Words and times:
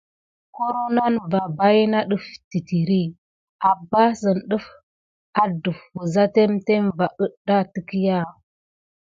Koro 0.55 0.83
nane 0.95 1.19
va 1.31 1.41
baïna 1.57 1.97
ɗəf 2.09 2.25
titiri, 2.49 3.01
ambassəne 3.69 4.55
adəf 5.43 5.79
wəza 5.95 6.23
témtém 6.35 6.85
va 6.97 7.07
ədda 7.23 7.57
təkya. 7.73 8.19